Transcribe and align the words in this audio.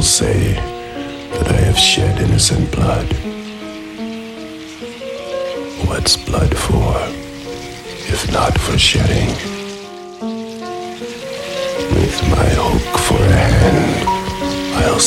People 0.00 0.08
say 0.08 0.54
that 0.54 1.48
I 1.48 1.60
have 1.60 1.78
shed 1.78 2.18
innocent 2.22 2.72
blood. 2.72 3.04
What's 5.86 6.16
blood 6.16 6.56
for, 6.56 6.94
if 8.08 8.32
not 8.32 8.58
for 8.58 8.78
shedding? 8.78 9.28
With 11.96 12.16
my 12.30 12.48
hook 12.56 12.98
for 13.08 13.22
a 13.22 13.42
hand, 13.52 14.84
I'll 14.86 14.98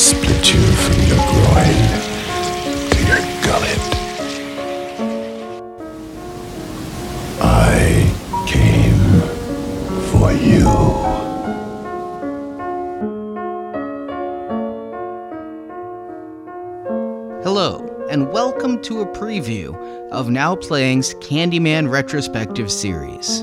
of 20.14 20.30
Now 20.30 20.54
Playing's 20.54 21.12
Candyman 21.14 21.90
Retrospective 21.90 22.70
Series. 22.70 23.42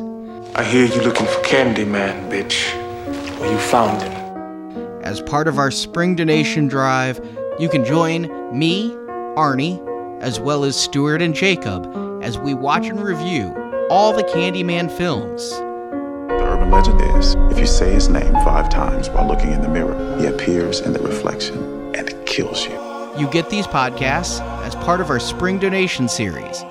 I 0.55 0.63
hear 0.63 0.85
you 0.85 1.01
looking 1.01 1.25
for 1.25 1.41
Candyman, 1.41 2.31
bitch. 2.31 2.73
Well, 3.37 3.51
you 3.51 3.57
found 3.57 4.01
him. 4.01 5.01
As 5.03 5.21
part 5.21 5.49
of 5.49 5.59
our 5.59 5.69
spring 5.69 6.15
donation 6.15 6.69
drive, 6.69 7.19
you 7.59 7.67
can 7.67 7.83
join 7.83 8.23
me, 8.57 8.91
Arnie, 9.35 9.85
as 10.21 10.39
well 10.39 10.63
as 10.63 10.79
Stuart 10.79 11.21
and 11.21 11.35
Jacob 11.35 11.85
as 12.23 12.37
we 12.37 12.53
watch 12.53 12.87
and 12.87 13.03
review 13.03 13.53
all 13.89 14.13
the 14.13 14.23
Candyman 14.23 14.89
films. 14.97 15.49
The 15.49 16.47
urban 16.47 16.71
legend 16.71 17.01
is 17.19 17.35
if 17.51 17.59
you 17.59 17.65
say 17.67 17.91
his 17.91 18.07
name 18.07 18.31
five 18.45 18.69
times 18.69 19.09
while 19.09 19.27
looking 19.27 19.51
in 19.51 19.61
the 19.61 19.67
mirror, 19.67 20.17
he 20.19 20.27
appears 20.27 20.79
in 20.79 20.93
the 20.93 20.99
reflection 20.99 21.93
and 21.93 22.25
kills 22.25 22.65
you. 22.65 22.80
You 23.17 23.29
get 23.29 23.49
these 23.49 23.67
podcasts 23.67 24.39
as 24.63 24.73
part 24.75 25.01
of 25.01 25.09
our 25.09 25.19
spring 25.19 25.59
donation 25.59 26.07
series, 26.07 26.61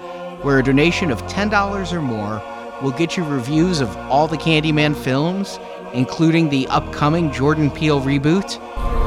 where 0.40 0.58
a 0.58 0.62
donation 0.62 1.10
of 1.10 1.20
$10 1.24 1.92
or 1.92 2.00
more 2.00 2.42
will 2.80 2.92
get 2.92 3.14
you 3.14 3.24
reviews 3.24 3.80
of 3.82 3.94
all 4.08 4.26
the 4.26 4.38
Candyman 4.38 4.96
films, 4.96 5.58
including 5.92 6.48
the 6.48 6.66
upcoming 6.68 7.30
Jordan 7.30 7.70
Peele 7.70 8.00
reboot. 8.00 8.58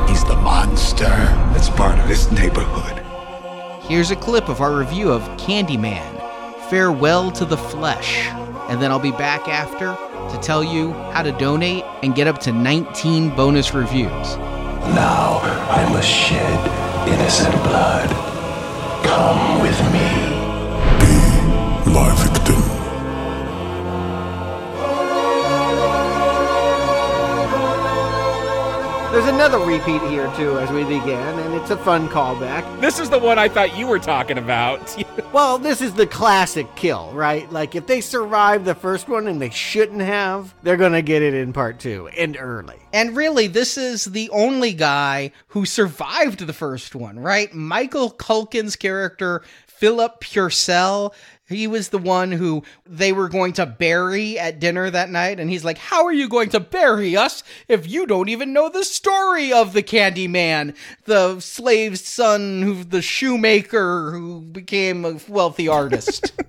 He's 0.07 0.23
the 0.25 0.35
monster 0.35 1.05
that's 1.05 1.69
part 1.69 1.97
of 1.97 2.07
this 2.07 2.31
neighborhood. 2.31 3.03
Here's 3.85 4.11
a 4.11 4.15
clip 4.15 4.47
of 4.47 4.61
our 4.61 4.77
review 4.77 5.11
of 5.11 5.23
Candyman 5.37 6.19
Farewell 6.69 7.31
to 7.31 7.45
the 7.45 7.57
Flesh. 7.57 8.27
And 8.69 8.79
then 8.79 8.91
I'll 8.91 8.99
be 8.99 9.11
back 9.11 9.47
after 9.47 9.97
to 10.31 10.39
tell 10.41 10.63
you 10.63 10.93
how 11.11 11.23
to 11.23 11.31
donate 11.31 11.83
and 12.03 12.13
get 12.13 12.27
up 12.27 12.39
to 12.41 12.51
19 12.51 13.35
bonus 13.35 13.73
reviews. 13.73 14.37
Now 14.93 15.39
I 15.69 15.89
must 15.91 16.07
shed 16.07 16.92
innocent 17.07 17.55
blood. 17.63 18.09
Come 19.03 19.61
with 19.61 19.79
me. 19.93 20.07
Be 20.99 21.91
my 21.91 22.13
victim. 22.15 22.72
There's 29.14 29.28
another 29.28 29.59
repeat 29.59 30.02
here 30.09 30.25
too 30.36 30.58
as 30.58 30.72
we 30.72 30.83
began, 30.86 31.38
and 31.38 31.53
it's 31.53 31.69
a 31.69 31.78
fun 31.78 32.09
callback. 32.09 32.81
This 32.81 32.97
is 32.97 33.11
the 33.11 33.19
one 33.19 33.38
I 33.38 33.47
thought 33.47 33.78
you 33.78 33.86
were 33.86 34.00
talking 34.00 34.39
about. 34.39 34.97
Well, 35.31 35.58
this 35.58 35.81
is 35.81 35.95
the 35.95 36.06
classic 36.06 36.67
kill, 36.75 37.11
right? 37.11 37.52
Like 37.52 37.73
if 37.73 37.88
they 37.88 38.02
survive 38.02 38.66
the 38.66 38.75
first 38.75 39.09
one 39.09 39.28
and 39.28 39.41
they 39.41 39.50
shouldn't 39.50 40.02
have, 40.02 40.53
they're 40.61 40.78
gonna 40.78 41.02
get 41.02 41.23
it 41.23 41.34
in 41.34 41.53
part 41.53 41.80
two 41.80 42.08
and 42.09 42.38
early. 42.39 42.75
And 42.94 43.16
really, 43.17 43.47
this 43.47 43.75
is 43.75 44.06
the 44.06 44.29
only 44.29 44.73
guy 44.73 45.31
who 45.47 45.66
survived 45.66 46.46
the 46.46 46.53
first 46.53 46.94
one, 46.94 47.18
right? 47.18 47.52
Michael 47.52 48.12
Culkin's 48.12 48.75
character, 48.75 49.41
Philip 49.66 50.22
Purcell, 50.22 51.16
he 51.53 51.68
was 51.68 51.90
the 51.90 51.97
one 51.97 52.31
who 52.31 52.64
they 52.86 53.14
were 53.14 53.30
going 53.30 53.53
to 53.53 53.66
bury 53.66 54.38
at 54.38 54.59
dinner 54.59 54.90
that 54.90 55.09
night. 55.09 55.40
And 55.40 55.50
he's 55.50 55.64
like, 55.64 55.78
How 55.78 56.06
are 56.06 56.14
you 56.14 56.28
going 56.28 56.50
to 56.50 56.59
bury 56.59 57.16
us 57.16 57.44
if 57.68 57.90
you 57.90 58.06
don't 58.06 58.30
even 58.30 58.53
know 58.53 58.69
the 58.69 58.84
story 58.84 59.53
of 59.53 59.74
the 59.74 59.84
Candyman, 59.84 60.75
the 61.06 61.40
slave's 61.40 62.06
son, 62.06 62.62
who 62.62 62.84
the 62.84 63.02
shoemaker 63.02 64.12
who 64.12 64.41
became 64.41 65.06
a 65.06 65.19
wealthy 65.28 65.68
artist? 65.68 66.34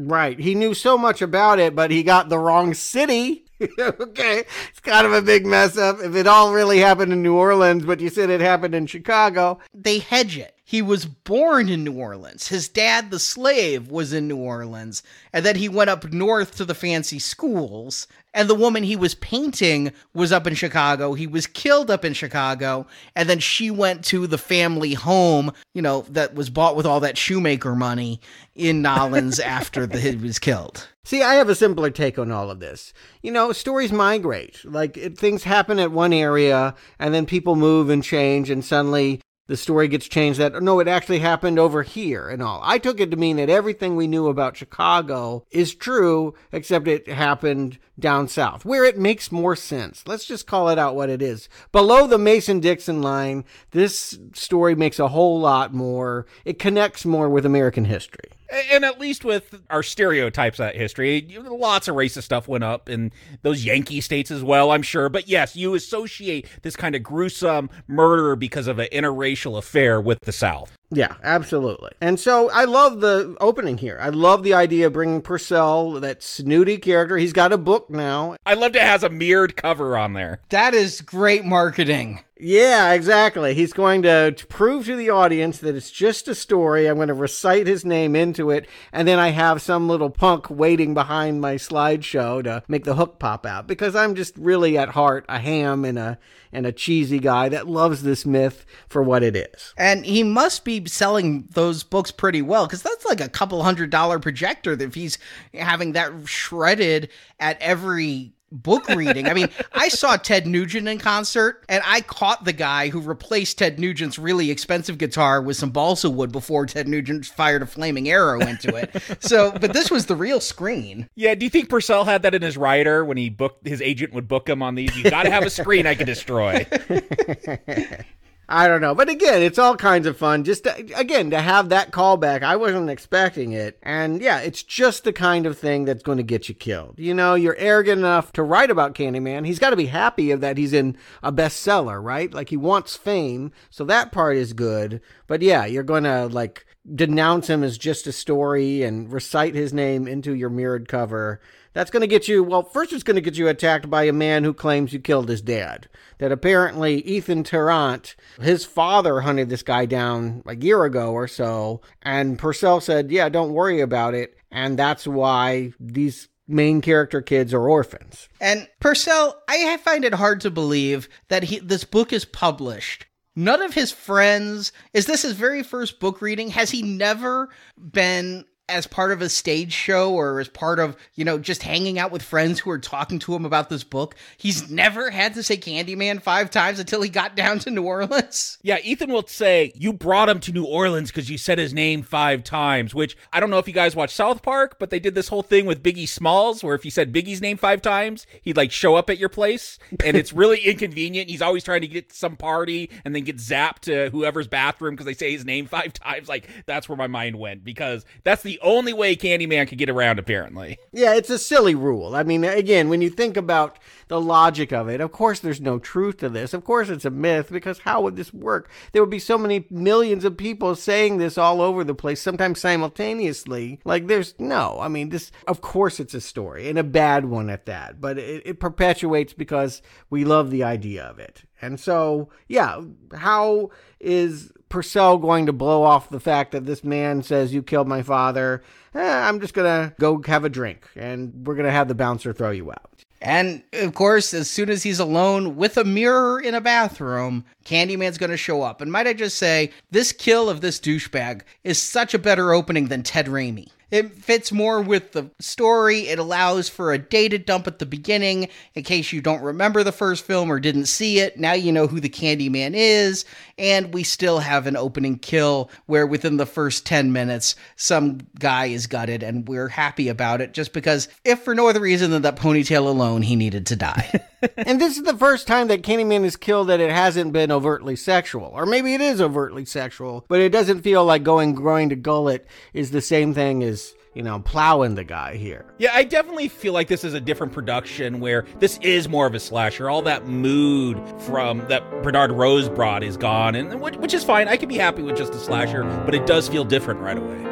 Right. 0.00 0.38
He 0.38 0.54
knew 0.54 0.72
so 0.72 0.96
much 0.96 1.20
about 1.20 1.58
it, 1.58 1.76
but 1.76 1.90
he 1.90 2.02
got 2.02 2.28
the 2.28 2.38
wrong 2.38 2.72
city. 2.72 3.44
okay. 3.78 4.44
It's 4.70 4.80
kind 4.80 5.06
of 5.06 5.12
a 5.12 5.20
big 5.20 5.44
mess 5.44 5.76
up. 5.76 6.00
If 6.00 6.14
it 6.14 6.26
all 6.26 6.54
really 6.54 6.78
happened 6.78 7.12
in 7.12 7.22
New 7.22 7.34
Orleans, 7.34 7.84
but 7.84 8.00
you 8.00 8.08
said 8.08 8.30
it 8.30 8.40
happened 8.40 8.74
in 8.74 8.86
Chicago. 8.86 9.58
they 9.74 9.98
hedge 9.98 10.38
it. 10.38 10.54
He 10.70 10.82
was 10.82 11.04
born 11.04 11.68
in 11.68 11.82
New 11.82 11.98
Orleans. 11.98 12.46
His 12.46 12.68
dad, 12.68 13.10
the 13.10 13.18
slave, 13.18 13.90
was 13.90 14.12
in 14.12 14.28
New 14.28 14.36
Orleans. 14.36 15.02
And 15.32 15.44
then 15.44 15.56
he 15.56 15.68
went 15.68 15.90
up 15.90 16.12
north 16.12 16.54
to 16.58 16.64
the 16.64 16.76
fancy 16.76 17.18
schools. 17.18 18.06
And 18.32 18.48
the 18.48 18.54
woman 18.54 18.84
he 18.84 18.94
was 18.94 19.16
painting 19.16 19.90
was 20.14 20.30
up 20.30 20.46
in 20.46 20.54
Chicago. 20.54 21.14
He 21.14 21.26
was 21.26 21.48
killed 21.48 21.90
up 21.90 22.04
in 22.04 22.12
Chicago. 22.12 22.86
And 23.16 23.28
then 23.28 23.40
she 23.40 23.68
went 23.68 24.04
to 24.04 24.28
the 24.28 24.38
family 24.38 24.94
home, 24.94 25.50
you 25.74 25.82
know, 25.82 26.02
that 26.02 26.36
was 26.36 26.50
bought 26.50 26.76
with 26.76 26.86
all 26.86 27.00
that 27.00 27.18
shoemaker 27.18 27.74
money 27.74 28.20
in 28.54 28.80
N'awlins 28.80 29.40
after 29.44 29.88
the, 29.88 29.98
he 29.98 30.14
was 30.14 30.38
killed. 30.38 30.86
See, 31.04 31.20
I 31.20 31.34
have 31.34 31.48
a 31.48 31.56
simpler 31.56 31.90
take 31.90 32.16
on 32.16 32.30
all 32.30 32.48
of 32.48 32.60
this. 32.60 32.92
You 33.22 33.32
know, 33.32 33.50
stories 33.50 33.90
migrate. 33.90 34.64
Like 34.64 34.96
it, 34.96 35.18
things 35.18 35.42
happen 35.42 35.80
at 35.80 35.90
one 35.90 36.12
area, 36.12 36.76
and 37.00 37.12
then 37.12 37.26
people 37.26 37.56
move 37.56 37.90
and 37.90 38.04
change, 38.04 38.50
and 38.50 38.64
suddenly 38.64 39.20
the 39.50 39.56
story 39.56 39.88
gets 39.88 40.06
changed 40.06 40.38
that 40.38 40.62
no, 40.62 40.78
it 40.78 40.86
actually 40.86 41.18
happened 41.18 41.58
over 41.58 41.82
here 41.82 42.28
and 42.28 42.40
all. 42.40 42.60
I 42.62 42.78
took 42.78 43.00
it 43.00 43.10
to 43.10 43.16
mean 43.16 43.36
that 43.36 43.50
everything 43.50 43.96
we 43.96 44.06
knew 44.06 44.28
about 44.28 44.56
Chicago 44.56 45.44
is 45.50 45.74
true, 45.74 46.34
except 46.52 46.86
it 46.86 47.08
happened 47.08 47.78
down 47.98 48.28
south, 48.28 48.64
where 48.64 48.84
it 48.84 48.96
makes 48.96 49.32
more 49.32 49.56
sense. 49.56 50.04
Let's 50.06 50.24
just 50.24 50.46
call 50.46 50.68
it 50.68 50.78
out 50.78 50.94
what 50.94 51.10
it 51.10 51.20
is. 51.20 51.48
Below 51.72 52.06
the 52.06 52.16
Mason 52.16 52.60
Dixon 52.60 53.02
line, 53.02 53.44
this 53.72 54.16
story 54.34 54.76
makes 54.76 55.00
a 55.00 55.08
whole 55.08 55.40
lot 55.40 55.74
more, 55.74 56.26
it 56.44 56.60
connects 56.60 57.04
more 57.04 57.28
with 57.28 57.44
American 57.44 57.86
history. 57.86 58.30
And 58.72 58.84
at 58.84 58.98
least 58.98 59.24
with 59.24 59.60
our 59.70 59.82
stereotypes 59.82 60.58
that 60.58 60.76
history, 60.76 61.38
lots 61.38 61.88
of 61.88 61.96
racist 61.96 62.24
stuff 62.24 62.48
went 62.48 62.64
up 62.64 62.88
in 62.88 63.12
those 63.42 63.64
Yankee 63.64 64.00
states 64.00 64.30
as 64.30 64.42
well, 64.42 64.70
I'm 64.70 64.82
sure. 64.82 65.08
But 65.08 65.28
yes, 65.28 65.56
you 65.56 65.74
associate 65.74 66.46
this 66.62 66.76
kind 66.76 66.94
of 66.94 67.02
gruesome 67.02 67.70
murder 67.86 68.36
because 68.36 68.66
of 68.66 68.78
an 68.78 68.88
interracial 68.92 69.58
affair 69.58 70.00
with 70.00 70.18
the 70.22 70.32
South. 70.32 70.76
Yeah, 70.90 71.14
absolutely. 71.22 71.90
And 72.00 72.18
so 72.18 72.50
I 72.50 72.64
love 72.64 73.00
the 73.00 73.36
opening 73.40 73.78
here. 73.78 73.98
I 74.00 74.08
love 74.08 74.42
the 74.42 74.54
idea 74.54 74.88
of 74.88 74.92
bringing 74.92 75.22
Purcell, 75.22 75.92
that 76.00 76.22
snooty 76.22 76.78
character. 76.78 77.16
He's 77.16 77.32
got 77.32 77.52
a 77.52 77.58
book 77.58 77.90
now. 77.90 78.36
I 78.44 78.54
loved 78.54 78.74
it 78.74 78.82
has 78.82 79.04
a 79.04 79.08
mirrored 79.08 79.56
cover 79.56 79.96
on 79.96 80.14
there. 80.14 80.40
That 80.48 80.74
is 80.74 81.00
great 81.00 81.44
marketing. 81.44 82.20
Yeah, 82.42 82.92
exactly. 82.92 83.52
He's 83.52 83.74
going 83.74 84.00
to, 84.02 84.32
to 84.32 84.46
prove 84.46 84.86
to 84.86 84.96
the 84.96 85.10
audience 85.10 85.58
that 85.58 85.76
it's 85.76 85.90
just 85.90 86.26
a 86.26 86.34
story. 86.34 86.86
I'm 86.86 86.96
going 86.96 87.08
to 87.08 87.14
recite 87.14 87.66
his 87.66 87.84
name 87.84 88.16
into 88.16 88.50
it, 88.50 88.66
and 88.92 89.06
then 89.06 89.18
I 89.18 89.28
have 89.28 89.60
some 89.60 89.88
little 89.88 90.08
punk 90.08 90.48
waiting 90.48 90.94
behind 90.94 91.42
my 91.42 91.56
slideshow 91.56 92.42
to 92.44 92.62
make 92.66 92.84
the 92.84 92.94
hook 92.94 93.18
pop 93.18 93.44
out 93.44 93.66
because 93.66 93.94
I'm 93.94 94.14
just 94.14 94.38
really 94.38 94.78
at 94.78 94.90
heart 94.90 95.26
a 95.28 95.38
ham 95.38 95.84
and 95.84 95.98
a 95.98 96.18
and 96.52 96.66
a 96.66 96.72
cheesy 96.72 97.20
guy 97.20 97.48
that 97.48 97.68
loves 97.68 98.02
this 98.02 98.26
myth 98.26 98.66
for 98.88 99.02
what 99.02 99.22
it 99.22 99.36
is. 99.36 99.74
And 99.76 100.04
he 100.04 100.24
must 100.24 100.64
be 100.64 100.79
selling 100.86 101.48
those 101.52 101.82
books 101.82 102.10
pretty 102.10 102.42
well 102.42 102.66
because 102.66 102.82
that's 102.82 103.04
like 103.04 103.20
a 103.20 103.28
couple 103.28 103.62
hundred 103.62 103.90
dollar 103.90 104.18
projector 104.18 104.76
that 104.76 104.84
if 104.84 104.94
he's 104.94 105.18
having 105.54 105.92
that 105.92 106.12
shredded 106.26 107.10
at 107.38 107.60
every 107.60 108.32
book 108.52 108.88
reading. 108.88 109.28
I 109.28 109.34
mean, 109.34 109.48
I 109.72 109.88
saw 109.88 110.16
Ted 110.16 110.46
Nugent 110.46 110.88
in 110.88 110.98
concert 110.98 111.64
and 111.68 111.82
I 111.86 112.00
caught 112.00 112.44
the 112.44 112.52
guy 112.52 112.88
who 112.88 113.00
replaced 113.00 113.58
Ted 113.58 113.78
Nugent's 113.78 114.18
really 114.18 114.50
expensive 114.50 114.98
guitar 114.98 115.40
with 115.40 115.56
some 115.56 115.70
balsa 115.70 116.10
wood 116.10 116.32
before 116.32 116.66
Ted 116.66 116.88
Nugent 116.88 117.26
fired 117.26 117.62
a 117.62 117.66
flaming 117.66 118.08
arrow 118.08 118.40
into 118.40 118.74
it. 118.74 118.90
So, 119.20 119.52
but 119.52 119.72
this 119.72 119.90
was 119.90 120.06
the 120.06 120.16
real 120.16 120.40
screen. 120.40 121.08
Yeah, 121.14 121.34
do 121.34 121.44
you 121.46 121.50
think 121.50 121.68
Purcell 121.68 122.04
had 122.04 122.22
that 122.22 122.34
in 122.34 122.42
his 122.42 122.56
rider 122.56 123.04
when 123.04 123.16
he 123.16 123.30
booked 123.30 123.66
his 123.66 123.80
agent 123.80 124.12
would 124.12 124.28
book 124.28 124.48
him 124.48 124.62
on 124.62 124.74
these? 124.74 124.96
You 124.96 125.08
got 125.08 125.24
to 125.24 125.30
have 125.30 125.44
a 125.44 125.50
screen 125.50 125.86
I 125.86 125.94
can 125.94 126.06
destroy. 126.06 126.66
I 128.50 128.66
don't 128.66 128.80
know. 128.80 128.96
But 128.96 129.08
again, 129.08 129.42
it's 129.42 129.58
all 129.60 129.76
kinds 129.76 130.08
of 130.08 130.16
fun. 130.16 130.42
Just 130.42 130.64
to, 130.64 130.76
again, 130.98 131.30
to 131.30 131.40
have 131.40 131.68
that 131.68 131.92
callback, 131.92 132.42
I 132.42 132.56
wasn't 132.56 132.90
expecting 132.90 133.52
it. 133.52 133.78
And 133.80 134.20
yeah, 134.20 134.40
it's 134.40 134.64
just 134.64 135.04
the 135.04 135.12
kind 135.12 135.46
of 135.46 135.56
thing 135.56 135.84
that's 135.84 136.02
going 136.02 136.18
to 136.18 136.24
get 136.24 136.48
you 136.48 136.54
killed. 136.56 136.98
You 136.98 137.14
know, 137.14 137.36
you're 137.36 137.56
arrogant 137.56 138.00
enough 138.00 138.32
to 138.32 138.42
write 138.42 138.70
about 138.70 138.96
Candyman. 138.96 139.46
He's 139.46 139.60
got 139.60 139.70
to 139.70 139.76
be 139.76 139.86
happy 139.86 140.32
of 140.32 140.40
that 140.40 140.58
he's 140.58 140.72
in 140.72 140.96
a 141.22 141.32
bestseller, 141.32 142.02
right? 142.02 142.34
Like 142.34 142.48
he 142.48 142.56
wants 142.56 142.96
fame. 142.96 143.52
So 143.70 143.84
that 143.84 144.10
part 144.10 144.36
is 144.36 144.52
good. 144.52 145.00
But 145.28 145.42
yeah, 145.42 145.64
you're 145.64 145.84
going 145.84 146.04
to 146.04 146.26
like 146.26 146.66
denounce 146.94 147.48
him 147.48 147.62
as 147.62 147.78
just 147.78 148.06
a 148.06 148.12
story 148.12 148.82
and 148.82 149.12
recite 149.12 149.54
his 149.54 149.72
name 149.72 150.08
into 150.08 150.34
your 150.34 150.50
mirrored 150.50 150.88
cover, 150.88 151.40
that's 151.72 151.90
going 151.90 152.00
to 152.00 152.06
get 152.06 152.26
you, 152.26 152.42
well, 152.42 152.62
first 152.62 152.92
it's 152.92 153.04
going 153.04 153.14
to 153.14 153.20
get 153.20 153.38
you 153.38 153.48
attacked 153.48 153.88
by 153.88 154.04
a 154.04 154.12
man 154.12 154.42
who 154.44 154.52
claims 154.52 154.92
you 154.92 154.98
killed 154.98 155.28
his 155.28 155.40
dad. 155.40 155.88
That 156.18 156.32
apparently 156.32 156.96
Ethan 157.02 157.44
Tarrant, 157.44 158.16
his 158.40 158.64
father 158.64 159.20
hunted 159.20 159.48
this 159.48 159.62
guy 159.62 159.86
down 159.86 160.42
a 160.46 160.56
year 160.56 160.84
ago 160.84 161.12
or 161.12 161.28
so, 161.28 161.80
and 162.02 162.38
Purcell 162.38 162.80
said, 162.80 163.10
yeah, 163.10 163.28
don't 163.28 163.52
worry 163.52 163.80
about 163.80 164.14
it. 164.14 164.36
And 164.50 164.78
that's 164.78 165.06
why 165.06 165.72
these 165.78 166.28
main 166.48 166.80
character 166.80 167.22
kids 167.22 167.54
are 167.54 167.68
orphans. 167.68 168.28
And 168.40 168.68
Purcell, 168.80 169.40
I 169.48 169.76
find 169.76 170.04
it 170.04 170.14
hard 170.14 170.40
to 170.40 170.50
believe 170.50 171.08
that 171.28 171.44
he, 171.44 171.60
this 171.60 171.84
book 171.84 172.12
is 172.12 172.24
published. 172.24 173.06
None 173.36 173.62
of 173.62 173.74
his 173.74 173.92
friends, 173.92 174.72
is 174.92 175.06
this 175.06 175.22
his 175.22 175.32
very 175.32 175.62
first 175.62 176.00
book 176.00 176.20
reading? 176.20 176.50
Has 176.50 176.70
he 176.70 176.82
never 176.82 177.48
been 177.78 178.44
as 178.70 178.86
part 178.86 179.12
of 179.12 179.22
a 179.22 179.28
stage 179.28 179.72
show 179.72 180.12
or 180.14 180.40
as 180.40 180.48
part 180.48 180.78
of, 180.78 180.96
you 181.14 181.24
know, 181.24 181.38
just 181.38 181.62
hanging 181.62 181.98
out 181.98 182.10
with 182.10 182.22
friends 182.22 182.60
who 182.60 182.70
are 182.70 182.78
talking 182.78 183.18
to 183.20 183.34
him 183.34 183.44
about 183.44 183.68
this 183.68 183.84
book. 183.84 184.14
He's 184.36 184.70
never 184.70 185.10
had 185.10 185.34
to 185.34 185.42
say 185.42 185.56
Candyman 185.56 186.22
five 186.22 186.50
times 186.50 186.78
until 186.78 187.02
he 187.02 187.08
got 187.08 187.36
down 187.36 187.58
to 187.60 187.70
New 187.70 187.84
Orleans. 187.84 188.58
Yeah, 188.70 188.78
Ethan 188.82 189.10
will 189.10 189.26
say, 189.26 189.72
You 189.74 189.92
brought 189.92 190.28
him 190.28 190.38
to 190.40 190.52
New 190.52 190.64
Orleans 190.64 191.10
because 191.10 191.30
you 191.30 191.38
said 191.38 191.58
his 191.58 191.72
name 191.72 192.02
five 192.02 192.44
times, 192.44 192.94
which 192.94 193.16
I 193.32 193.40
don't 193.40 193.50
know 193.50 193.58
if 193.58 193.66
you 193.66 193.74
guys 193.74 193.96
watch 193.96 194.14
South 194.14 194.42
Park, 194.42 194.76
but 194.78 194.90
they 194.90 195.00
did 195.00 195.14
this 195.14 195.28
whole 195.28 195.42
thing 195.42 195.66
with 195.66 195.82
Biggie 195.82 196.08
Smalls 196.08 196.62
where 196.62 196.74
if 196.74 196.84
you 196.84 196.90
said 196.90 197.12
Biggie's 197.12 197.40
name 197.40 197.56
five 197.56 197.82
times, 197.82 198.26
he'd 198.42 198.56
like 198.56 198.70
show 198.70 198.94
up 198.96 199.10
at 199.10 199.18
your 199.18 199.28
place. 199.28 199.78
And 200.04 200.16
it's 200.16 200.32
really 200.32 200.60
inconvenient. 200.64 201.30
He's 201.30 201.42
always 201.42 201.64
trying 201.64 201.80
to 201.80 201.88
get 201.88 202.10
to 202.10 202.16
some 202.16 202.36
party 202.36 202.90
and 203.04 203.14
then 203.14 203.24
get 203.24 203.36
zapped 203.38 203.80
to 203.80 204.10
whoever's 204.10 204.46
bathroom 204.46 204.94
because 204.94 205.06
they 205.06 205.14
say 205.14 205.32
his 205.32 205.44
name 205.44 205.66
five 205.66 205.92
times. 205.92 206.28
Like, 206.28 206.46
that's 206.66 206.88
where 206.88 206.96
my 206.96 207.06
mind 207.06 207.36
went 207.36 207.64
because 207.64 208.04
that's 208.24 208.42
the 208.42 208.59
only 208.62 208.92
way 208.92 209.16
Candyman 209.16 209.68
could 209.68 209.78
get 209.78 209.90
around, 209.90 210.18
apparently. 210.18 210.78
Yeah, 210.92 211.14
it's 211.14 211.30
a 211.30 211.38
silly 211.38 211.74
rule. 211.74 212.14
I 212.14 212.22
mean, 212.22 212.44
again, 212.44 212.88
when 212.88 213.00
you 213.00 213.10
think 213.10 213.36
about 213.36 213.78
the 214.08 214.20
logic 214.20 214.72
of 214.72 214.88
it, 214.88 215.00
of 215.00 215.12
course 215.12 215.40
there's 215.40 215.60
no 215.60 215.78
truth 215.78 216.18
to 216.18 216.28
this. 216.28 216.52
Of 216.52 216.64
course 216.64 216.88
it's 216.88 217.04
a 217.04 217.10
myth 217.10 217.50
because 217.50 217.80
how 217.80 218.02
would 218.02 218.16
this 218.16 218.32
work? 218.34 218.70
There 218.92 219.02
would 219.02 219.10
be 219.10 219.18
so 219.18 219.38
many 219.38 219.66
millions 219.70 220.24
of 220.24 220.36
people 220.36 220.74
saying 220.74 221.18
this 221.18 221.38
all 221.38 221.60
over 221.60 221.84
the 221.84 221.94
place, 221.94 222.20
sometimes 222.20 222.60
simultaneously. 222.60 223.80
Like, 223.84 224.06
there's 224.06 224.34
no, 224.38 224.78
I 224.80 224.88
mean, 224.88 225.10
this, 225.10 225.30
of 225.46 225.60
course 225.60 226.00
it's 226.00 226.14
a 226.14 226.20
story 226.20 226.68
and 226.68 226.78
a 226.78 226.84
bad 226.84 227.24
one 227.24 227.50
at 227.50 227.66
that, 227.66 228.00
but 228.00 228.18
it, 228.18 228.42
it 228.44 228.60
perpetuates 228.60 229.32
because 229.32 229.82
we 230.10 230.24
love 230.24 230.50
the 230.50 230.64
idea 230.64 231.04
of 231.04 231.18
it. 231.18 231.44
And 231.62 231.78
so, 231.78 232.30
yeah, 232.48 232.80
how 233.14 233.70
is 234.00 234.52
Purcell 234.70 235.18
going 235.18 235.44
to 235.46 235.52
blow 235.52 235.82
off 235.82 236.08
the 236.08 236.20
fact 236.20 236.52
that 236.52 236.64
this 236.64 236.82
man 236.82 237.22
says 237.22 237.52
you 237.52 237.62
killed 237.62 237.88
my 237.88 238.02
father? 238.02 238.62
Eh, 238.94 239.28
I'm 239.28 239.40
just 239.40 239.52
gonna 239.52 239.94
go 240.00 240.22
have 240.26 240.44
a 240.44 240.48
drink, 240.48 240.88
and 240.96 241.46
we're 241.46 241.56
gonna 241.56 241.70
have 241.70 241.88
the 241.88 241.94
bouncer 241.94 242.32
throw 242.32 242.50
you 242.50 242.70
out. 242.70 243.04
And 243.22 243.62
of 243.74 243.92
course, 243.94 244.32
as 244.32 244.48
soon 244.48 244.70
as 244.70 244.82
he's 244.82 244.98
alone 244.98 245.56
with 245.56 245.76
a 245.76 245.84
mirror 245.84 246.40
in 246.40 246.54
a 246.54 246.60
bathroom, 246.60 247.44
Candyman's 247.66 248.16
going 248.16 248.30
to 248.30 248.36
show 248.36 248.62
up. 248.62 248.80
And 248.80 248.90
might 248.90 249.06
I 249.06 249.12
just 249.12 249.36
say, 249.36 249.72
this 249.90 250.10
kill 250.10 250.48
of 250.48 250.62
this 250.62 250.80
douchebag 250.80 251.42
is 251.62 251.80
such 251.80 252.14
a 252.14 252.18
better 252.18 252.54
opening 252.54 252.88
than 252.88 253.02
Ted 253.02 253.26
Raimi. 253.26 253.68
It 253.90 254.14
fits 254.14 254.52
more 254.52 254.80
with 254.80 255.12
the 255.12 255.30
story. 255.40 256.08
It 256.08 256.18
allows 256.18 256.68
for 256.68 256.92
a 256.92 256.98
data 256.98 257.38
dump 257.38 257.66
at 257.66 257.78
the 257.78 257.86
beginning 257.86 258.48
in 258.74 258.84
case 258.84 259.12
you 259.12 259.20
don't 259.20 259.42
remember 259.42 259.82
the 259.82 259.92
first 259.92 260.24
film 260.24 260.50
or 260.50 260.60
didn't 260.60 260.86
see 260.86 261.18
it. 261.18 261.38
Now 261.38 261.52
you 261.52 261.72
know 261.72 261.86
who 261.86 262.00
the 262.00 262.08
Candyman 262.08 262.72
is. 262.74 263.24
And 263.58 263.92
we 263.92 264.02
still 264.02 264.38
have 264.38 264.66
an 264.66 264.76
opening 264.76 265.18
kill 265.18 265.70
where 265.86 266.06
within 266.06 266.36
the 266.36 266.46
first 266.46 266.86
10 266.86 267.12
minutes, 267.12 267.56
some 267.76 268.20
guy 268.38 268.66
is 268.66 268.86
gutted 268.86 269.22
and 269.22 269.48
we're 269.48 269.68
happy 269.68 270.08
about 270.08 270.40
it 270.40 270.54
just 270.54 270.72
because, 270.72 271.08
if 271.24 271.40
for 271.40 271.54
no 271.54 271.68
other 271.68 271.80
reason 271.80 272.10
than 272.10 272.22
that 272.22 272.36
ponytail 272.36 272.86
alone, 272.86 273.22
he 273.22 273.36
needed 273.36 273.66
to 273.66 273.76
die. 273.76 274.26
and 274.56 274.80
this 274.80 274.96
is 274.96 275.04
the 275.04 275.16
first 275.16 275.46
time 275.46 275.68
that 275.68 275.82
Candyman 275.82 276.24
is 276.24 276.36
killed 276.36 276.68
that 276.68 276.80
it 276.80 276.90
hasn't 276.90 277.32
been 277.32 277.52
overtly 277.52 277.96
sexual. 277.96 278.50
Or 278.54 278.66
maybe 278.66 278.94
it 278.94 279.00
is 279.00 279.20
overtly 279.20 279.64
sexual, 279.64 280.24
but 280.28 280.40
it 280.40 280.50
doesn't 280.50 280.82
feel 280.82 281.04
like 281.04 281.22
going 281.22 281.54
groin 281.54 281.88
to 281.90 281.96
gullet 281.96 282.46
is 282.72 282.90
the 282.90 283.00
same 283.00 283.34
thing 283.34 283.62
as 283.62 283.94
you 284.14 284.22
know, 284.22 284.40
plowing 284.40 284.96
the 284.96 285.04
guy 285.04 285.36
here. 285.36 285.64
Yeah, 285.78 285.90
I 285.94 286.02
definitely 286.02 286.48
feel 286.48 286.72
like 286.72 286.88
this 286.88 287.04
is 287.04 287.14
a 287.14 287.20
different 287.20 287.52
production 287.52 288.20
where 288.20 288.44
this 288.58 288.78
is 288.82 289.08
more 289.08 289.26
of 289.26 289.34
a 289.34 289.40
slasher. 289.40 289.88
All 289.88 290.02
that 290.02 290.26
mood 290.26 291.00
from 291.20 291.60
that 291.68 291.88
Bernard 292.02 292.32
Rose 292.32 292.68
brought 292.68 293.04
is 293.04 293.16
gone, 293.16 293.54
and 293.54 293.80
which 293.80 294.14
is 294.14 294.24
fine. 294.24 294.48
I 294.48 294.56
can 294.56 294.68
be 294.68 294.76
happy 294.76 295.02
with 295.02 295.16
just 295.16 295.32
a 295.34 295.38
slasher, 295.38 295.84
but 296.04 296.14
it 296.14 296.26
does 296.26 296.48
feel 296.48 296.64
different 296.64 297.00
right 297.00 297.18
away. 297.18 297.49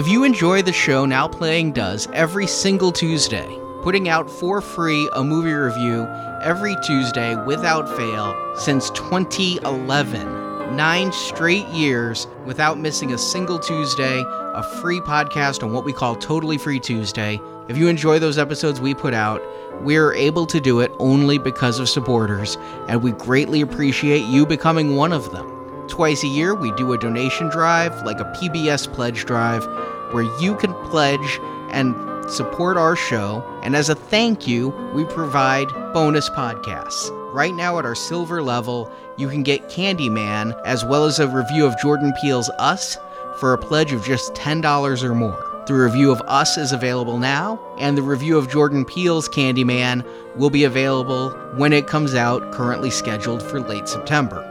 If 0.00 0.08
you 0.08 0.24
enjoy 0.24 0.62
the 0.62 0.72
show 0.72 1.04
Now 1.04 1.28
Playing 1.28 1.72
does 1.72 2.08
every 2.14 2.46
single 2.46 2.90
Tuesday, 2.90 3.46
putting 3.82 4.08
out 4.08 4.30
for 4.30 4.62
free 4.62 5.10
a 5.12 5.22
movie 5.22 5.52
review 5.52 6.06
every 6.40 6.74
Tuesday 6.82 7.36
without 7.44 7.86
fail 7.98 8.34
since 8.56 8.88
2011. 8.92 10.74
Nine 10.74 11.12
straight 11.12 11.66
years 11.66 12.26
without 12.46 12.78
missing 12.78 13.12
a 13.12 13.18
single 13.18 13.58
Tuesday, 13.58 14.24
a 14.26 14.62
free 14.80 15.00
podcast 15.00 15.62
on 15.62 15.74
what 15.74 15.84
we 15.84 15.92
call 15.92 16.16
Totally 16.16 16.56
Free 16.56 16.80
Tuesday. 16.80 17.38
If 17.68 17.76
you 17.76 17.88
enjoy 17.88 18.18
those 18.18 18.38
episodes 18.38 18.80
we 18.80 18.94
put 18.94 19.12
out, 19.12 19.42
we're 19.82 20.14
able 20.14 20.46
to 20.46 20.60
do 20.62 20.80
it 20.80 20.90
only 20.98 21.36
because 21.36 21.78
of 21.78 21.90
supporters, 21.90 22.56
and 22.88 23.02
we 23.02 23.12
greatly 23.12 23.60
appreciate 23.60 24.24
you 24.24 24.46
becoming 24.46 24.96
one 24.96 25.12
of 25.12 25.30
them. 25.30 25.59
Twice 25.90 26.22
a 26.22 26.28
year, 26.28 26.54
we 26.54 26.70
do 26.72 26.92
a 26.92 26.98
donation 26.98 27.48
drive, 27.48 28.02
like 28.04 28.20
a 28.20 28.32
PBS 28.36 28.90
pledge 28.92 29.26
drive, 29.26 29.66
where 30.12 30.22
you 30.40 30.54
can 30.56 30.72
pledge 30.88 31.40
and 31.72 31.94
support 32.30 32.76
our 32.76 32.94
show. 32.94 33.44
And 33.64 33.74
as 33.74 33.88
a 33.88 33.96
thank 33.96 34.46
you, 34.46 34.68
we 34.94 35.04
provide 35.04 35.68
bonus 35.92 36.30
podcasts. 36.30 37.10
Right 37.34 37.54
now, 37.54 37.78
at 37.80 37.84
our 37.84 37.96
silver 37.96 38.40
level, 38.40 38.90
you 39.18 39.28
can 39.28 39.42
get 39.42 39.68
Candyman 39.68 40.58
as 40.64 40.84
well 40.84 41.04
as 41.04 41.18
a 41.18 41.28
review 41.28 41.66
of 41.66 41.78
Jordan 41.80 42.12
Peele's 42.20 42.50
Us 42.58 42.96
for 43.38 43.52
a 43.52 43.58
pledge 43.58 43.92
of 43.92 44.04
just 44.04 44.32
$10 44.34 45.02
or 45.02 45.14
more. 45.14 45.64
The 45.66 45.74
review 45.74 46.12
of 46.12 46.22
Us 46.22 46.56
is 46.56 46.72
available 46.72 47.18
now, 47.18 47.60
and 47.78 47.98
the 47.98 48.02
review 48.02 48.38
of 48.38 48.48
Jordan 48.48 48.84
Peele's 48.84 49.28
Candyman 49.28 50.06
will 50.36 50.50
be 50.50 50.64
available 50.64 51.30
when 51.56 51.72
it 51.72 51.88
comes 51.88 52.14
out, 52.14 52.52
currently 52.52 52.90
scheduled 52.90 53.42
for 53.42 53.60
late 53.60 53.88
September. 53.88 54.46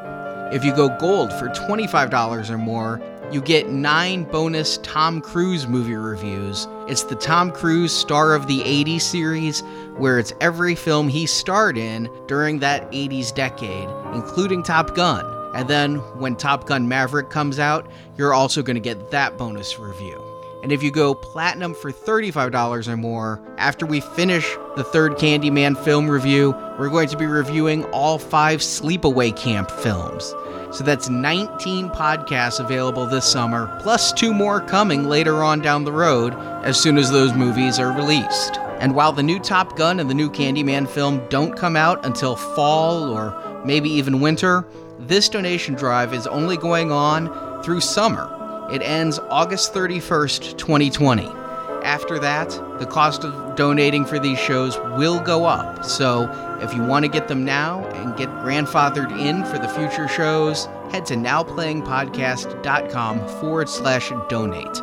If 0.51 0.65
you 0.65 0.75
go 0.75 0.89
gold 0.98 1.32
for 1.34 1.48
$25 1.50 2.50
or 2.50 2.58
more, 2.58 3.00
you 3.32 3.39
get 3.39 3.70
nine 3.70 4.24
bonus 4.24 4.79
Tom 4.79 5.22
Cruise 5.22 5.68
movie 5.68 5.94
reviews. 5.94 6.68
It's 6.88 7.03
the 7.03 7.13
Tom 7.13 7.51
Cruise 7.51 7.94
Star 7.94 8.34
of 8.34 8.48
the 8.48 8.62
80s 8.62 9.01
series, 9.01 9.62
where 9.98 10.18
it's 10.18 10.34
every 10.41 10.74
film 10.74 11.08
he 11.08 11.27
starred 11.27 11.77
in 11.77 12.10
during 12.25 12.58
that 12.60 12.91
80s 12.91 13.32
decade, 13.32 13.88
including 14.15 14.63
Top 14.63 14.96
Gun. 14.96 15.24
And 15.53 15.70
then 15.70 15.98
when 16.18 16.36
Top 16.36 16.65
Gun 16.65 16.88
Maverick 16.88 17.29
comes 17.29 17.60
out, 17.60 17.88
you're 18.18 18.34
also 18.34 18.63
going 18.63 18.75
to 18.75 18.82
get 18.82 19.12
that 19.12 19.38
bonus 19.38 19.77
review. 19.77 20.28
And 20.62 20.72
if 20.72 20.84
you 20.84 20.92
go 20.92 21.13
platinum 21.13 21.74
for 21.74 21.92
$35 21.92 22.88
or 22.88 22.98
more, 22.98 23.42
after 23.58 23.86
we 23.86 24.01
finish 24.01 24.46
the 24.75 24.84
third 24.84 25.13
Candyman 25.13 25.82
film 25.84 26.10
review, 26.10 26.51
we're 26.78 26.89
going 26.89 27.08
to 27.10 27.18
be 27.18 27.25
reviewing 27.25 27.86
all 27.86 28.20
five 28.20 28.60
Sleepaway 28.60 29.36
Camp 29.36 29.72
films. 29.72 30.36
So 30.72 30.84
that's 30.84 31.10
19 31.10 31.89
podcasts 31.89 32.60
available 32.60 33.08
this 33.08 33.25
summer, 33.25 33.75
plus 33.82 34.13
two 34.13 34.34
more 34.34 34.62
coming 34.62 35.06
later 35.06 35.44
on 35.44 35.62
down 35.62 35.84
the 35.84 35.92
road 35.92 36.36
as 36.63 36.80
soon 36.80 36.98
as 36.98 37.10
those 37.10 37.34
movies 37.34 37.80
are 37.80 37.92
released. 37.92 38.58
And 38.80 38.96
while 38.96 39.12
the 39.12 39.24
new 39.24 39.39
Top 39.39 39.78
Gun 39.78 40.00
and 40.00 40.10
the 40.10 40.13
new 40.13 40.30
Candyman 40.30 40.88
film 40.88 41.25
don't 41.30 41.58
come 41.58 41.75
out 41.75 42.06
until 42.06 42.36
fall 42.36 43.12
or 43.12 43.63
maybe 43.66 43.89
even 43.89 44.22
winter, 44.22 44.66
this 45.00 45.28
donation 45.28 45.74
drive 45.74 46.13
is 46.13 46.28
only 46.28 46.56
going 46.56 46.92
on 46.92 47.63
through 47.63 47.82
summer. 47.82 48.38
It 48.71 48.83
ends 48.83 49.17
August 49.29 49.73
31st, 49.73 50.57
2020. 50.57 51.27
After 51.83 52.19
that, 52.19 52.49
the 52.77 52.85
cost 52.85 53.23
of 53.23 53.55
donating 53.55 54.05
for 54.05 54.19
these 54.19 54.38
shows 54.38 54.77
will 54.97 55.19
go 55.19 55.45
up. 55.45 55.83
So, 55.83 56.29
if 56.61 56.75
you 56.75 56.83
want 56.83 57.05
to 57.05 57.09
get 57.09 57.27
them 57.27 57.43
now 57.43 57.83
and 57.95 58.15
get 58.15 58.29
grandfathered 58.29 59.09
in 59.17 59.43
for 59.45 59.57
the 59.57 59.69
future 59.69 60.07
shows, 60.07 60.67
head 60.91 61.07
to 61.07 61.15
nowplayingpodcast.com 61.15 63.27
forward 63.39 63.67
slash 63.69 64.11
donate. 64.27 64.79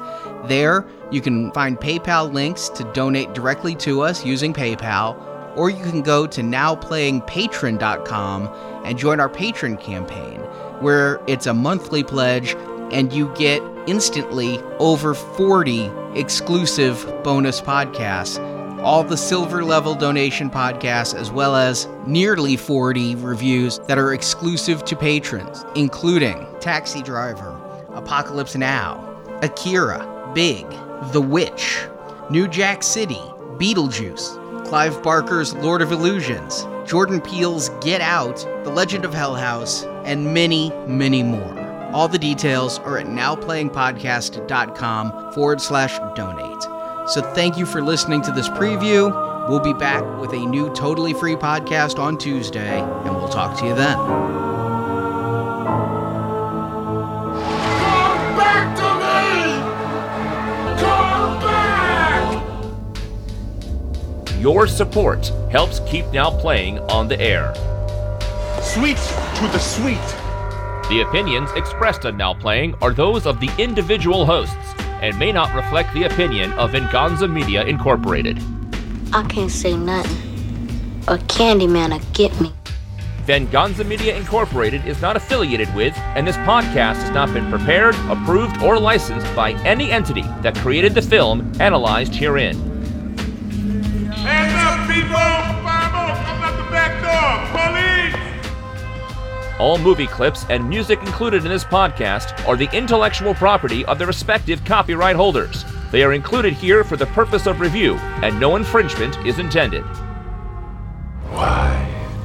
There, 0.47 0.85
you 1.13 1.21
can 1.21 1.53
find 1.53 1.79
PayPal 1.79 2.33
links 2.33 2.69
to 2.71 2.83
donate 2.93 3.35
directly 3.35 3.77
to 3.77 4.01
us 4.01 4.25
using 4.25 4.53
PayPal, 4.53 5.17
or 5.57 5.71
you 5.71 5.85
can 5.85 6.03
go 6.03 6.27
to 6.27 6.41
nowplayingpatron.com 6.41 8.49
and 8.85 8.99
join 8.99 9.21
our 9.21 9.29
patron 9.29 9.77
campaign, 9.77 10.41
where 10.81 11.21
it's 11.27 11.47
a 11.47 11.55
monthly 11.55 12.03
pledge 12.03 12.57
and 12.93 13.13
you 13.13 13.33
get 13.37 13.61
instantly 13.87 14.61
over 14.79 15.15
40 15.15 15.91
exclusive 16.15 17.05
bonus 17.23 17.61
podcasts. 17.61 18.39
All 18.83 19.03
the 19.03 19.17
silver 19.17 19.65
level 19.65 19.95
donation 19.95 20.51
podcasts, 20.51 21.15
as 21.15 21.31
well 21.31 21.57
as 21.57 21.89
nearly 22.07 22.57
40 22.57 23.17
reviews 23.17 23.79
that 23.81 23.99
are 23.99 24.13
exclusive 24.13 24.85
to 24.85 24.97
patrons, 24.97 25.65
including 25.75 26.47
Taxi 26.61 27.03
Driver, 27.03 27.61
Apocalypse 27.95 28.55
Now, 28.55 29.03
Akira, 29.43 30.33
Big, 30.35 30.67
The 31.13 31.21
Witch, 31.21 31.87
New 32.31 32.47
Jack 32.47 32.83
City, 32.83 33.21
Beetlejuice, 33.59 34.67
Clive 34.67 35.03
Barker's 35.03 35.55
Lord 35.55 35.81
of 35.81 35.93
Illusions, 35.93 36.67
Jordan 36.87 37.21
Peele's 37.21 37.71
Get 37.81 38.01
Out, 38.01 38.39
The 38.65 38.71
Legend 38.71 39.05
of 39.05 39.15
Hell 39.15 39.35
House, 39.35 39.85
and 40.05 40.33
many, 40.33 40.71
many 40.87 41.23
more. 41.23 41.66
All 41.97 42.09
the 42.09 42.19
details 42.19 42.79
are 42.81 42.99
at 42.99 43.07
nowplayingpodcast.com 43.07 45.33
forward 45.33 45.63
slash 45.63 45.99
donate. 46.15 46.63
So 47.09 47.23
thank 47.33 47.57
you 47.57 47.65
for 47.65 47.81
listening 47.81 48.21
to 48.21 48.31
this 48.33 48.51
preview. 48.51 49.49
We'll 49.49 49.61
be 49.61 49.73
back 49.73 50.05
with 50.21 50.35
a 50.35 50.45
new 50.45 50.71
totally 50.75 51.15
free 51.15 51.37
podcast 51.37 51.99
on 51.99 52.19
Tuesday, 52.19 52.83
and 52.83 53.17
we'll 53.17 53.31
talk 53.31 53.59
to 53.61 53.67
you 53.67 53.75
then. 53.75 53.97
Come 53.97 54.37
back 58.37 58.77
to 58.77 58.95
me! 59.01 59.57
Come 60.79 61.41
back! 64.29 64.39
Your 64.39 64.67
support 64.67 65.33
helps 65.51 65.81
keep 65.89 66.05
Now 66.09 66.29
Playing 66.29 66.79
on 66.91 67.09
the 67.09 67.19
air. 67.19 67.55
Sweet 68.61 68.99
to 68.99 69.49
the 69.51 69.59
sweet. 69.59 70.26
The 70.89 71.01
opinions 71.01 71.51
expressed 71.57 72.07
on 72.07 72.17
Now 72.17 72.33
Playing 72.33 72.77
are 72.81 72.93
those 72.93 73.27
of 73.27 73.41
the 73.41 73.51
individual 73.59 74.25
hosts 74.25 74.55
and 75.03 75.19
may 75.19 75.33
not 75.33 75.53
reflect 75.53 75.93
the 75.93 76.05
opinion 76.05 76.53
of 76.53 76.71
Venganza 76.71 77.27
Media 77.27 77.65
Incorporated. 77.65 78.41
I 79.13 79.25
can't 79.25 79.51
say 79.51 79.77
nothing. 79.77 80.17
Or 81.09 81.19
Candyman 81.27 81.91
will 81.91 82.13
get 82.13 82.41
me. 82.41 82.53
Venganza 83.25 83.83
Media 83.83 84.17
Incorporated 84.17 84.87
is 84.87 85.03
not 85.03 85.17
affiliated 85.17 85.75
with, 85.75 85.99
and 86.15 86.25
this 86.25 86.37
podcast 86.39 87.03
has 87.03 87.11
not 87.11 87.35
been 87.35 87.51
prepared, 87.51 87.97
approved, 88.09 88.63
or 88.63 88.79
licensed 88.79 89.27
by 89.35 89.55
any 89.65 89.91
entity 89.91 90.23
that 90.43 90.55
created 90.55 90.95
the 90.95 91.03
film 91.03 91.53
analyzed 91.61 92.15
herein. 92.15 92.55
Hands 94.13 94.55
up, 94.55 94.89
people! 94.89 95.56
All 99.59 99.79
movie 99.79 100.07
clips 100.07 100.45
and 100.51 100.69
music 100.69 101.01
included 101.01 101.45
in 101.45 101.51
this 101.51 101.65
podcast 101.65 102.47
are 102.47 102.57
the 102.57 102.69
intellectual 102.77 103.33
property 103.33 103.87
of 103.87 103.99
the 103.99 104.05
respective 104.05 104.63
copyright 104.67 105.17
holders. 105.17 105.65
They 105.91 106.03
are 106.03 106.13
included 106.13 106.53
here 106.53 106.85
for 106.85 106.97
the 106.97 107.07
purpose 107.07 107.47
of 107.47 107.59
review, 107.59 107.95
and 108.23 108.39
no 108.39 108.57
infringement 108.57 109.17
is 109.27 109.39
intended. 109.39 109.83
Why 111.31 111.73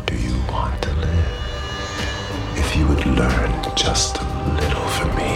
do 0.05 0.15
you 0.17 0.35
want 0.51 0.81
to 0.81 0.89
live? 0.95 2.57
If 2.57 2.75
you 2.75 2.85
would 2.88 3.05
learn 3.05 3.75
just 3.77 4.17
a 4.17 4.23
little 4.55 4.88
from 4.89 5.15
me, 5.15 5.31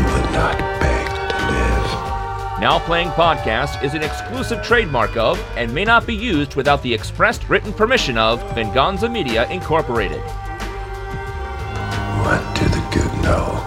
you 0.00 0.04
would 0.14 0.32
not 0.32 0.58
beg 0.80 1.06
to 1.30 1.46
live. 1.46 2.60
Now 2.60 2.80
Playing 2.80 3.10
Podcast 3.10 3.84
is 3.84 3.94
an 3.94 4.02
exclusive 4.02 4.64
trademark 4.64 5.16
of 5.16 5.40
and 5.56 5.72
may 5.72 5.84
not 5.84 6.08
be 6.08 6.14
used 6.14 6.56
without 6.56 6.82
the 6.82 6.92
expressed 6.92 7.48
written 7.48 7.72
permission 7.72 8.18
of 8.18 8.42
Venganza 8.56 9.08
Media 9.08 9.48
Incorporated. 9.48 10.22
What 12.26 12.42
do 12.56 12.64
the 12.64 12.84
good 12.90 13.22
know, 13.22 13.62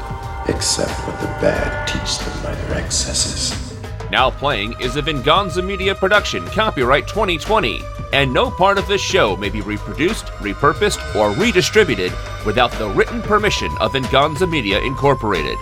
except 0.49 0.91
what 1.07 1.17
the 1.21 1.27
bad 1.39 1.87
teach 1.87 2.17
them 2.19 2.43
by 2.43 2.53
their 2.53 2.83
excesses? 2.83 3.79
Now 4.11 4.29
Playing 4.29 4.75
is 4.81 4.97
a 4.97 5.01
Venganza 5.01 5.61
Media 5.61 5.95
production, 5.95 6.45
copyright 6.47 7.07
2020, 7.07 7.81
and 8.11 8.33
no 8.33 8.51
part 8.51 8.77
of 8.77 8.85
this 8.85 8.99
show 8.99 9.37
may 9.37 9.47
be 9.47 9.61
reproduced, 9.61 10.25
repurposed, 10.43 10.99
or 11.15 11.31
redistributed 11.41 12.11
without 12.45 12.73
the 12.73 12.89
written 12.89 13.21
permission 13.21 13.71
of 13.79 13.93
Venganza 13.93 14.45
Media 14.45 14.81
Incorporated. 14.81 15.57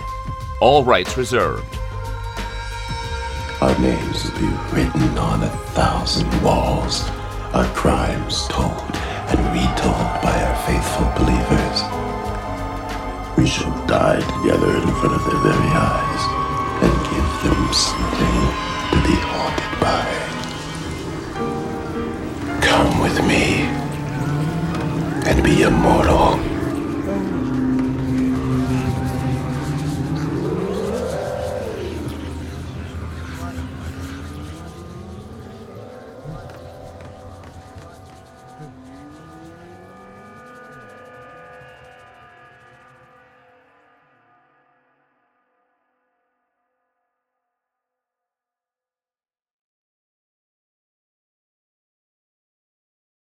All 0.60 0.82
rights 0.82 1.16
reserved. 1.16 1.78
Our 3.60 3.78
names 3.78 4.24
will 4.24 4.40
be 4.40 4.46
written 4.72 5.16
on 5.18 5.44
a 5.44 5.50
thousand 5.70 6.28
walls, 6.42 7.08
our 7.54 7.72
crimes 7.76 8.48
told 8.48 8.82
and 9.28 9.38
retold 9.54 10.20
by 10.20 10.42
our 10.42 10.66
faithful 10.66 11.24
believers. 11.24 12.07
We 13.38 13.46
shall 13.46 13.70
die 13.86 14.18
together 14.18 14.76
in 14.78 14.88
front 14.98 15.14
of 15.14 15.22
their 15.24 15.38
very 15.38 15.70
eyes 15.70 16.22
and 16.82 16.92
give 17.08 17.28
them 17.44 17.72
something 17.72 18.36
to 18.90 18.98
be 19.06 19.14
haunted 19.30 19.74
by. 19.78 20.04
Come 22.60 23.00
with 23.00 23.18
me 23.24 23.44
and 25.30 25.44
be 25.44 25.62
immortal. 25.62 26.57